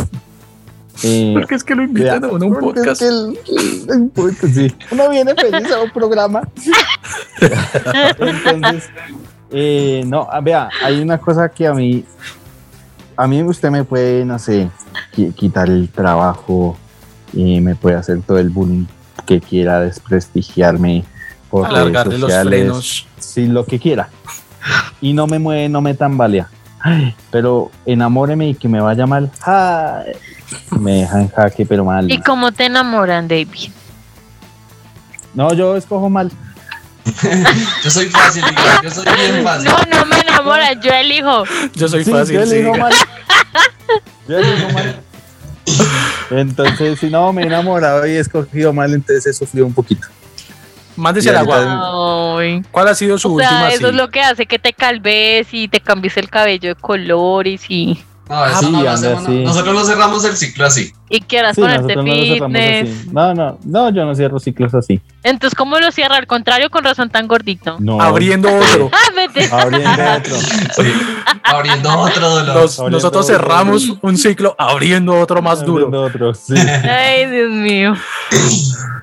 [1.02, 2.86] Eh, Porque es que lo invitan a uno a un podcast.
[2.88, 4.74] Es que el, el- el podcast, sí.
[4.90, 6.48] Uno viene feliz a un programa.
[8.18, 8.90] Entonces,
[9.50, 12.04] eh, no, ah, vea, hay una cosa que a mí,
[13.16, 14.68] a mí usted me puede, no sé,
[15.14, 16.76] qui- quitar el trabajo
[17.32, 18.86] y me puede hacer todo el bullying
[19.26, 21.04] que quiera, desprestigiarme
[21.50, 23.06] por redes Alargarle los sociales, frenos.
[23.18, 24.08] sí, lo que quiera.
[25.00, 26.48] Y no me mueve, no me tambalea.
[26.80, 29.30] Ay, pero enamóreme y que me vaya mal.
[29.42, 30.12] ay,
[30.70, 32.10] me deja en jaque, pero mal.
[32.10, 33.70] ¿Y cómo te enamoran, David?
[35.34, 36.30] No, yo escojo mal.
[37.84, 39.70] Yo soy fácil, diga, yo soy bien fácil.
[39.70, 41.44] No, no me enamoran, yo elijo.
[41.74, 42.34] Yo soy Sí, fácil.
[42.34, 42.80] yo elijo sí.
[42.80, 42.92] mal.
[44.28, 45.00] Yo elijo mal.
[46.30, 50.08] Entonces, si no, me he enamorado y he escogido mal, entonces he sufrido un poquito.
[50.96, 52.38] Mándese ahorita- agua.
[52.40, 52.62] Ay.
[52.72, 55.46] ¿Cuál ha sido su O última sea, eso es lo que hace que te calves
[55.52, 59.28] y te cambies el cabello de colores y, No, eso Sí, no lo hacemos.
[59.28, 60.92] Nosotros no cerramos el ciclo así.
[61.08, 63.06] y quieras Sí, ponerte fitness.
[63.12, 65.00] No, no, no, yo no cierro ciclos así.
[65.22, 66.16] Entonces, ¿cómo lo cierra?
[66.16, 67.76] Al contrario, con razón tan gordito.
[67.78, 68.00] No.
[68.02, 68.90] Abriendo otro.
[68.92, 69.62] Ah.
[69.62, 70.36] Abriendo otro.
[70.36, 70.92] Sí.
[71.44, 72.56] Abriendo otro dolor.
[72.56, 73.36] Nos- Abriendo nosotros otro.
[73.36, 75.86] cerramos un ciclo abriendo otro más duro.
[75.86, 76.54] Abriendo otro, sí.
[76.56, 77.94] Ay, Dios mío.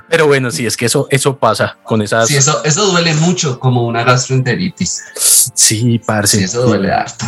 [0.10, 2.28] Pero bueno, sí, es que eso, eso pasa con esas.
[2.28, 5.02] Sí, eso, eso duele mucho, como una gastroenteritis.
[5.16, 6.38] Sí, parce.
[6.40, 7.26] Sí, eso duele harto.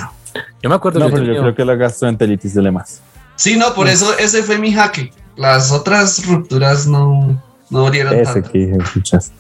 [0.62, 3.02] Yo me acuerdo No, que pero yo creo que la gastroenteritis duele más.
[3.36, 5.12] Sí, no, por eso ese fue mi jaque.
[5.36, 8.52] Las otras rupturas no, no dolieron Ese tanto.
[8.52, 9.32] que puchas.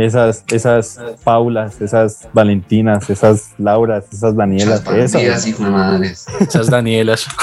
[0.00, 5.12] Esas, esas Paulas, esas Valentinas, esas Lauras, esas Danielas, esas.
[5.12, 6.26] bandidas, hijo de madres.
[6.40, 7.26] esas Danielas.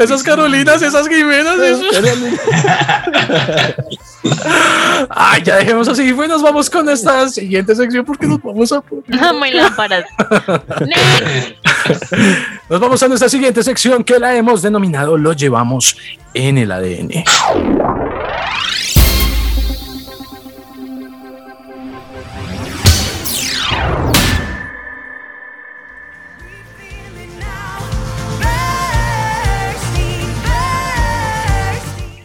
[0.00, 0.22] Esas.
[0.22, 1.58] Carolinas, esas Jimenas.
[1.60, 1.94] esos-
[5.10, 6.10] Ay, ya dejemos así.
[6.12, 8.82] Bueno, nos vamos con esta siguiente sección porque nos vamos a.
[9.34, 10.04] Muy lámparas.
[12.68, 15.96] Nos vamos a nuestra siguiente sección que la hemos denominado Lo llevamos
[16.34, 17.22] en el ADN.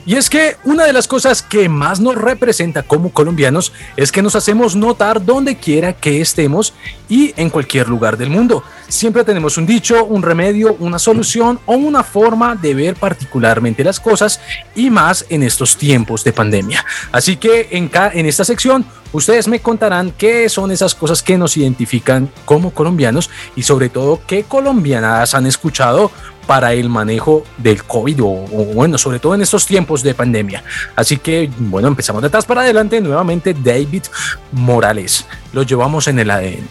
[0.05, 4.21] Y es que una de las cosas que más nos representa como colombianos es que
[4.21, 6.73] nos hacemos notar donde quiera que estemos
[7.07, 8.63] y en cualquier lugar del mundo.
[8.87, 13.99] Siempre tenemos un dicho, un remedio, una solución o una forma de ver particularmente las
[13.99, 14.39] cosas
[14.75, 16.83] y más en estos tiempos de pandemia.
[17.11, 21.57] Así que en, en esta sección ustedes me contarán qué son esas cosas que nos
[21.57, 26.11] identifican como colombianos y sobre todo qué colombianas han escuchado
[26.47, 30.63] para el manejo del COVID o, o bueno, sobre todo en estos tiempos de pandemia.
[30.95, 34.03] Así que bueno, empezamos de atrás para adelante nuevamente David
[34.51, 35.25] Morales.
[35.53, 36.67] Lo llevamos en el ADN.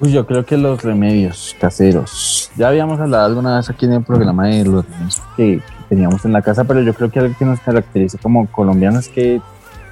[0.00, 2.50] Uy, yo creo que los remedios caseros.
[2.56, 6.24] Ya habíamos hablado alguna vez aquí en el programa de los remedios que, que teníamos
[6.24, 9.40] en la casa, pero yo creo que algo que nos caracteriza como colombianos es que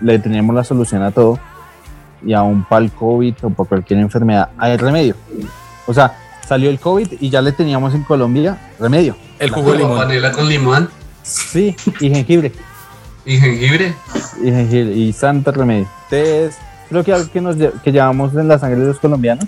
[0.01, 1.39] le tenemos la solución a todo
[2.25, 5.15] y aún para el COVID o para cualquier enfermedad hay remedio.
[5.87, 6.13] O sea,
[6.51, 9.15] salió el COVID y ya le teníamos en Colombia remedio.
[9.39, 9.99] El jugo de limón.
[9.99, 10.91] panela con limón
[11.23, 12.51] Sí, y jengibre.
[13.25, 13.95] y jengibre.
[14.43, 15.87] y jengibre y santo remedio.
[16.11, 16.57] Entonces,
[16.89, 19.45] creo que algo que, nos, que llevamos en la sangre de los colombianos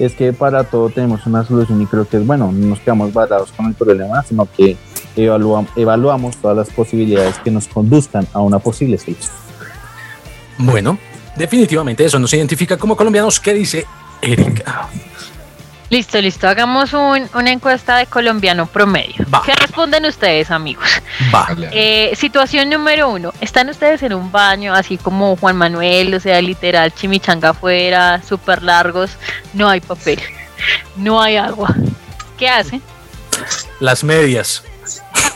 [0.00, 3.12] es que para todo tenemos una solución y creo que es bueno, no nos quedamos
[3.12, 4.76] varados con el problema, sino que
[5.16, 9.30] evalua- evaluamos todas las posibilidades que nos conduzcan a una posible solución.
[10.58, 10.98] Bueno,
[11.36, 13.38] definitivamente eso nos identifica como colombianos.
[13.38, 13.86] ¿Qué dice
[14.20, 14.88] Erika?
[15.92, 16.48] Listo, listo.
[16.48, 19.26] Hagamos un- una encuesta de colombiano promedio.
[19.32, 19.42] Va.
[19.44, 20.88] ¿Qué responden ustedes, amigos?
[21.34, 21.46] Va.
[21.70, 23.30] Eh, situación número uno.
[23.42, 28.62] Están ustedes en un baño, así como Juan Manuel, o sea, literal, chimichanga afuera, súper
[28.62, 29.10] largos.
[29.52, 30.18] No hay papel.
[30.96, 31.74] No hay agua.
[32.38, 32.80] ¿Qué hacen?
[33.78, 34.64] Las medias.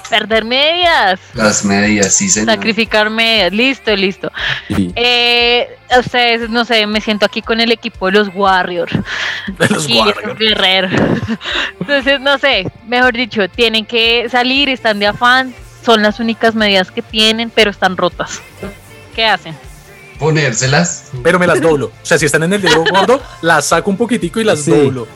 [0.08, 1.20] Perder medias.
[1.34, 2.54] Las medias, sí, señor.
[2.54, 3.52] Sacrificar medias.
[3.52, 4.30] Listo, listo.
[4.68, 8.92] Y Eh, ustedes, no sé, me siento aquí con el equipo de los Warriors.
[9.58, 10.18] De los y Warriors.
[10.24, 10.92] esos guerreros.
[11.80, 16.90] Entonces, no sé, mejor dicho, tienen que salir, están de afán, son las únicas medidas
[16.90, 18.40] que tienen, pero están rotas.
[19.14, 19.54] ¿Qué hacen?
[20.18, 21.10] Ponérselas.
[21.22, 21.86] Pero me las doblo.
[21.86, 24.70] O sea, si están en el dedo gordo, las saco un poquitico y las Sí.
[24.70, 25.06] doblo.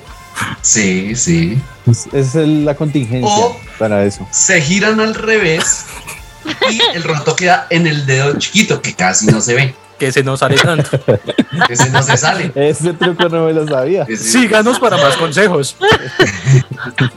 [0.62, 1.59] Sí, sí.
[1.85, 4.26] pues, esa es la contingencia O- para eso.
[4.31, 5.87] Se giran al revés
[6.70, 9.74] y el roto queda en el dedo chiquito, que casi no se ve.
[9.98, 10.98] Que se nos sale tanto.
[11.68, 12.50] Ese no se sale.
[12.55, 14.07] Ese truco no me lo sabía.
[14.07, 15.76] Síganos para más consejos.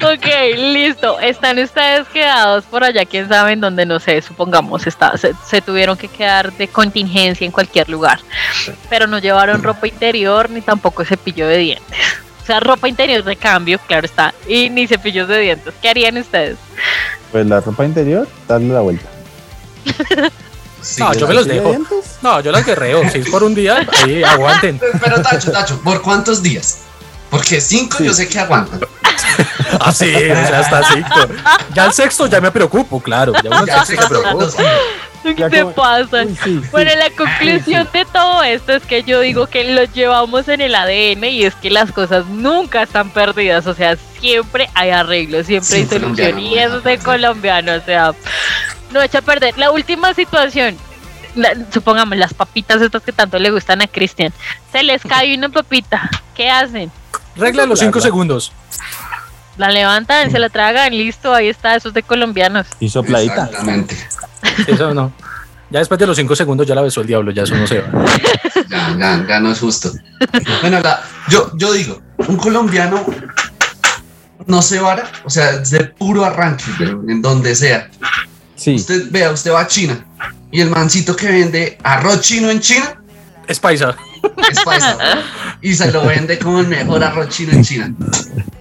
[0.02, 0.26] Ok,
[0.58, 1.18] listo.
[1.22, 5.62] Están ustedes quedados por allá, quién sabe en dónde, no sé, supongamos, está, se, se
[5.62, 8.20] tuvieron que quedar de contingencia en cualquier lugar.
[8.90, 11.98] Pero no llevaron ropa interior ni tampoco cepillo de dientes.
[12.44, 15.74] O sea, ropa interior de cambio, claro está, y ni cepillos de dientes.
[15.82, 16.58] ¿Qué harían ustedes?
[17.32, 19.08] Pues la ropa interior, darle la vuelta.
[20.82, 21.78] Sí, No, yo me los ¿Tiene dejo.
[22.22, 23.10] No, yo las guerreo.
[23.10, 24.80] Si es por un día, ahí aguanten.
[25.02, 26.80] Pero Tacho, Tacho, ¿por cuántos días?
[27.30, 28.06] Porque cinco Sí.
[28.06, 28.82] yo sé que aguantan.
[29.80, 31.34] Así, o sea, hasta cinco.
[31.74, 33.34] Ya el sexto ya me preocupo, claro.
[33.44, 34.48] Ya uno Ya se preocupa.
[35.24, 36.24] ¿Qué Ya te como- pasa?
[36.24, 36.98] Uy, sí, Bueno, sí.
[36.98, 41.24] la conclusión de todo esto es que yo digo que lo llevamos en el ADN
[41.30, 45.76] y es que las cosas nunca están perdidas, o sea, siempre hay arreglo, siempre Sí,
[45.78, 48.12] hay solución y no eso es de colombiano, o sea,
[48.92, 49.58] no echa a perder.
[49.58, 50.78] La última situación,
[51.36, 54.34] la- supongamos las papitas estas que tanto le gustan a Cristian,
[54.74, 56.92] se les cae una papita, ¿qué hacen?
[57.38, 58.52] Regla de los cinco segundos.
[59.58, 62.66] La levantan, se la tragan, listo, ahí está, eso es de colombianos.
[62.80, 63.46] Y sopladita.
[63.46, 63.96] Exactamente.
[64.68, 65.14] Eso no.
[65.70, 67.80] Ya después de los cinco segundos ya la besó el diablo, ya eso no se
[67.82, 68.06] va.
[68.70, 69.92] Ya, ya, ya no es justo.
[70.62, 73.06] Bueno, la- yo, yo digo, un colombiano
[74.46, 77.90] no se vara, o sea, es de puro arranque, pero en donde sea.
[78.56, 80.06] Sí, Usted vea, usted va a China
[80.52, 83.02] y el mancito que vende arroz chino en China
[83.48, 83.96] Es paisa.
[84.52, 84.98] Es paisa.
[85.62, 87.94] y se lo vende como el mejor arroz chino en China.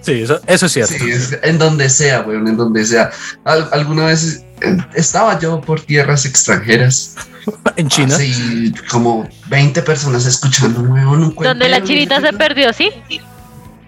[0.01, 0.93] Sí, eso, eso es cierto.
[0.97, 3.09] Sí, es en donde sea, weón, en donde sea.
[3.45, 7.15] Al- alguna vez eh, estaba yo por tierras extranjeras.
[7.75, 8.15] En China.
[8.15, 12.89] Así como 20 personas escuchando, weón, un Donde la chinita se perdió, ¿sí?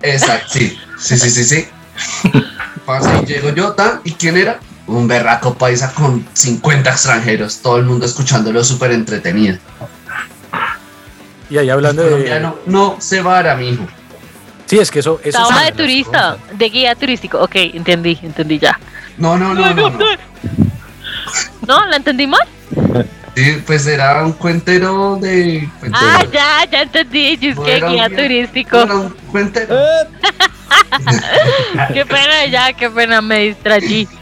[0.02, 1.68] Exacto, sí, sí, sí, sí, sí.
[2.86, 4.60] Pasa y llego yo, tan, ¿y quién era?
[4.88, 9.58] Un berraco paisa con 50 extranjeros, todo el mundo escuchándolo súper entretenido.
[11.50, 12.12] Y ahí hablando El de.
[12.14, 13.86] colombiano no se vara, mijo.
[14.66, 15.20] Sí, es que eso.
[15.24, 16.58] eso Estaba es una de turista, cosas.
[16.58, 17.40] de guía turístico.
[17.40, 18.80] Ok, entendí, entendí ya.
[19.18, 19.90] No, no, no, no.
[19.92, 20.00] no.
[21.68, 21.86] ¿No?
[21.86, 22.42] ¿La entendí mal?
[23.36, 25.70] Sí, pues era un cuentero de.
[25.80, 26.06] cuentero.
[26.08, 27.38] Ah, ya, ya entendí.
[27.42, 28.78] Es No que era un guía guía- turístico.
[28.78, 29.76] Era un cuentero.
[31.94, 34.08] Qué pena, ya, qué pena, me distraí.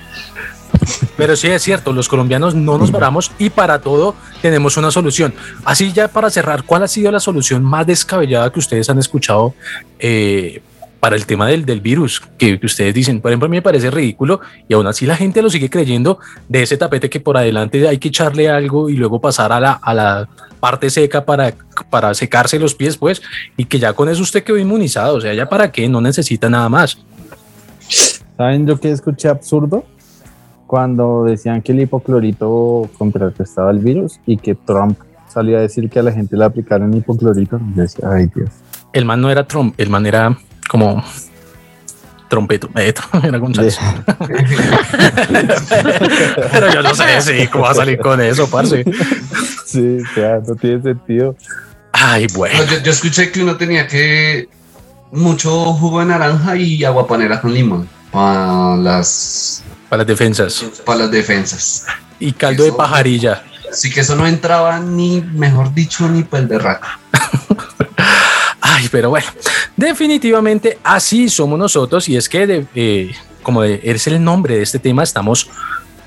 [1.16, 5.34] Pero sí es cierto, los colombianos no nos paramos y para todo tenemos una solución.
[5.64, 9.54] Así ya para cerrar, ¿cuál ha sido la solución más descabellada que ustedes han escuchado
[10.00, 10.62] eh,
[11.00, 12.22] para el tema del, del virus?
[12.38, 15.16] Que, que ustedes dicen, por ejemplo, a mí me parece ridículo y aún así la
[15.16, 16.18] gente lo sigue creyendo
[16.50, 19.74] de ese tapete que por adelante hay que echarle algo y luego pasar a la,
[19.74, 21.54] a la parte seca para,
[21.92, 23.22] para secarse los pies, pues,
[23.56, 25.18] y que ya con eso usted quedó inmunizado.
[25.18, 26.98] O sea, ya para qué, no necesita nada más.
[28.38, 29.86] ¿saben yo que escuché absurdo?
[30.68, 34.98] Cuando decían que el hipoclorito contrarrestaba el virus y que Trump
[35.28, 37.60] salió a decir que a la gente le aplicaron hipoclorito.
[37.76, 38.50] Yo decía, ay Dios.
[38.94, 40.38] el man no era Trump, el man era
[40.70, 41.04] como
[42.30, 43.80] trompeto, eh, era González.
[46.52, 48.84] Pero yo no sé si cómo va a salir con eso, parce.
[49.66, 51.36] Sí, claro, no tiene sentido.
[51.92, 52.58] Ay, bueno.
[52.58, 54.50] No, yo, yo escuché que uno tenía que
[55.12, 60.64] mucho jugo de naranja y agua panela con limón para las Para las defensas.
[60.86, 61.86] para las defensas.
[62.20, 63.44] Y caldo de pajarilla.
[63.72, 67.00] Así que eso no entraba ni, mejor dicho, ni pel de rata.
[68.62, 69.28] Ay, pero bueno,
[69.76, 74.64] definitivamente así somos nosotros y es que, de- eh, como de- es el nombre de
[74.64, 75.50] este tema, estamos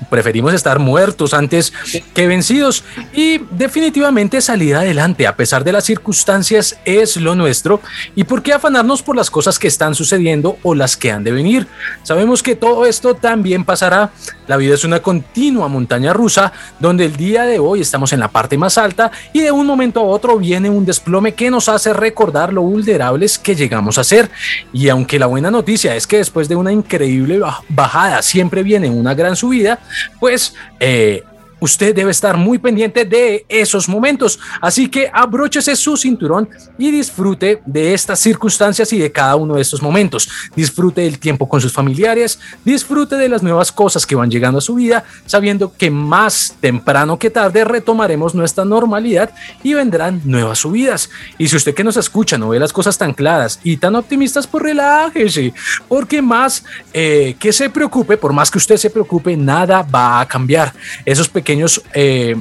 [0.09, 1.73] preferimos estar muertos antes
[2.13, 2.83] que vencidos
[3.13, 7.81] y definitivamente salir adelante a pesar de las circunstancias es lo nuestro
[8.15, 11.31] y por qué afanarnos por las cosas que están sucediendo o las que han de
[11.31, 11.67] venir.
[12.03, 14.11] Sabemos que todo esto también pasará.
[14.47, 18.29] La vida es una continua montaña rusa donde el día de hoy estamos en la
[18.29, 21.93] parte más alta y de un momento a otro viene un desplome que nos hace
[21.93, 24.29] recordar lo vulnerables que llegamos a ser.
[24.71, 28.89] Y aunque la buena noticia es que después de una increíble baj- bajada siempre viene
[28.89, 29.79] una gran subida,
[30.19, 31.23] pues eh,
[31.59, 34.39] usted debe estar muy pendiente de esos momentos.
[34.61, 39.61] Así que abróchese su cinturón y disfrute de estas circunstancias y de cada uno de
[39.61, 40.29] estos momentos.
[40.55, 44.61] Disfrute del tiempo con sus familiares, disfrute de las nuevas cosas que van llegando a
[44.61, 49.31] su vida, sabiendo que más temprano que tarde retomaremos nuestra normalidad
[49.63, 51.09] y vendrán nuevas subidas.
[51.37, 54.45] Y si usted que nos escucha no ve las cosas tan claras y tan optimistas,
[54.47, 55.53] pues relájese,
[55.87, 60.27] porque más eh, que se preocupe, por más que usted se preocupe, nada va a
[60.27, 60.73] cambiar.
[61.05, 61.46] Esos pequeños
[61.93, 62.35] eh,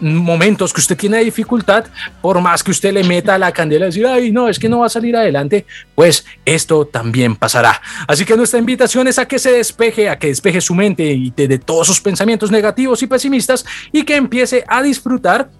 [0.00, 1.84] momentos que usted tiene dificultad,
[2.20, 4.80] por más que usted le meta la candela y decir, ay, no, es que no
[4.80, 7.80] va a salir adelante, pues esto también pasará.
[8.06, 11.30] Así que nuestra invitación es a que se despeje, a que despeje su mente y
[11.30, 15.50] de, de todos sus pensamientos negativos y pesimistas y que empiece a disfrutar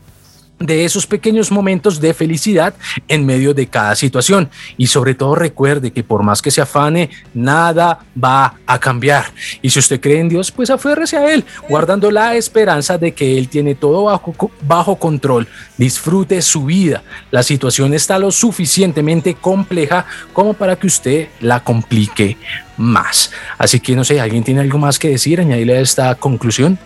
[0.58, 2.74] de esos pequeños momentos de felicidad
[3.08, 4.48] en medio de cada situación.
[4.76, 9.26] Y sobre todo recuerde que por más que se afane, nada va a cambiar.
[9.60, 13.38] Y si usted cree en Dios, pues aférrese a Él, guardando la esperanza de que
[13.38, 15.46] Él tiene todo bajo, bajo control.
[15.76, 17.02] Disfrute su vida.
[17.30, 22.36] La situación está lo suficientemente compleja como para que usted la complique
[22.78, 23.30] más.
[23.58, 25.40] Así que no sé, ¿alguien tiene algo más que decir?
[25.40, 26.78] Añadirle a esta conclusión.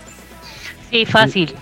[0.91, 1.55] Sí, fácil.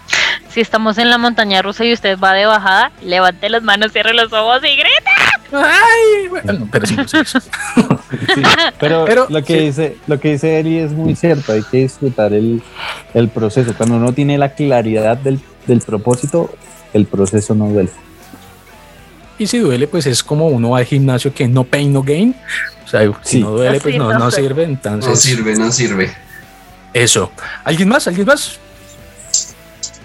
[0.59, 4.13] Si estamos en la montaña rusa y usted va de bajada, levante las manos, cierre
[4.13, 5.11] los ojos y grita.
[5.53, 7.39] Ay, bueno, pero sí, sí, sí.
[8.35, 8.43] Sí,
[8.81, 9.65] pero, Pero, lo que sí.
[9.67, 12.61] dice lo que dice Eli es muy cierto, hay que disfrutar el,
[13.15, 13.73] el proceso.
[13.77, 16.53] Cuando uno tiene la claridad del, del propósito,
[16.93, 17.91] el proceso no duele.
[19.39, 22.35] Y si duele, pues es como uno va al gimnasio que no pain, no gain.
[22.85, 24.67] O sea, si no duele, No pues no, sirve, no no sirve.
[24.67, 26.13] No Entonces, sirve, no sirve.
[26.95, 27.31] eso.
[27.63, 28.09] ¿Alguien más?
[28.09, 28.59] ¿Alguien más?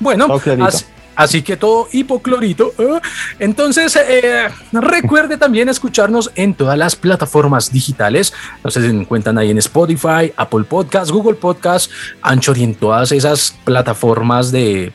[0.04, 0.28] Bueno,
[0.62, 0.86] así,
[1.16, 2.74] así que todo hipoclorito.
[2.78, 3.00] ¿eh?
[3.40, 8.34] Entonces, eh, recuerde también escucharnos en todas las plataformas digitales.
[8.64, 11.90] Nos encuentran ahí en Spotify, Apple Podcast, Google Podcast,
[12.22, 14.92] Anchor y en todas esas plataformas de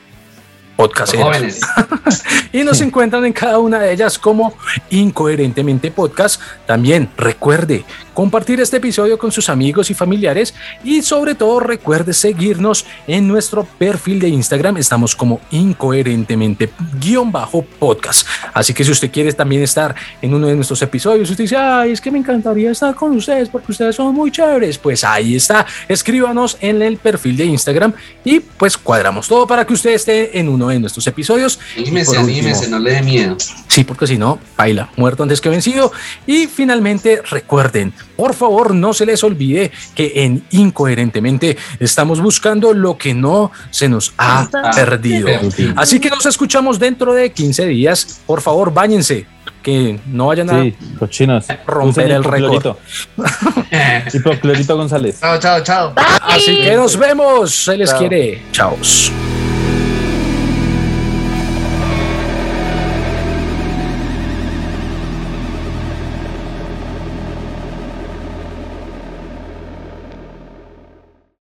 [0.77, 1.17] podcast.
[1.17, 1.61] Jóvenes.
[2.53, 4.55] y nos encuentran en cada una de ellas como
[4.91, 6.41] Incoherentemente Podcast.
[6.67, 7.85] También recuerde
[8.19, 10.53] compartir este episodio con sus amigos y familiares
[10.83, 14.77] y sobre todo recuerde seguirnos en nuestro perfil de Instagram.
[14.79, 18.27] Estamos como Incoherentemente guion bajo podcast.
[18.53, 21.93] Así que si usted quiere también estar en uno de nuestros episodios, usted dice, ay,
[21.93, 24.79] es que me encantaría estar con ustedes porque ustedes son muy chéveres.
[24.79, 25.65] Pues ahí está.
[25.87, 27.93] Escríbanos en el perfil de Instagram
[28.25, 31.61] y pues cuadramos todo para que usted esté en uno de nuestros episodios.
[31.77, 33.37] Y Anímese, anímese, no le dé miedo.
[33.69, 35.93] Sí, porque si no, baila, muerto antes que vencido.
[36.27, 42.99] Y finalmente, recuerden, por favor, no se les olvide que en Incoherentemente estamos buscando lo
[42.99, 45.29] que no se nos ha perdido.
[45.77, 48.21] Así que nos escuchamos dentro de 15 días.
[48.27, 49.25] Por favor, bañense,
[49.63, 51.47] que no vayan a Sí, cochinos.
[51.65, 52.55] romper el récord.
[52.55, 52.79] hipoclorito.
[54.13, 55.21] Hipoclorito González.
[55.21, 55.93] Chao, chao, chao.
[56.23, 57.55] Así que nos vemos.
[57.55, 57.99] Se les Chao.
[58.01, 58.43] quiere.
[58.51, 58.77] Chao.